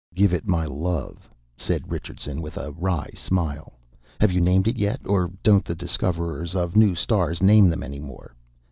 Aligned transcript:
"Give 0.15 0.33
it 0.33 0.47
my 0.47 0.65
love," 0.65 1.29
said 1.55 1.91
Richardson 1.91 2.41
with 2.41 2.57
a 2.57 2.71
wry 2.71 3.11
smile. 3.13 3.73
"Have 4.19 4.31
you 4.31 4.41
named 4.41 4.67
it 4.67 4.75
yet? 4.79 4.99
Or 5.05 5.29
don't 5.43 5.63
the 5.63 5.75
discoverers 5.75 6.55
of 6.55 6.75
new 6.75 6.95
stars 6.95 7.39
name 7.43 7.69
them 7.69 7.83
any 7.83 7.99
more? 7.99 8.33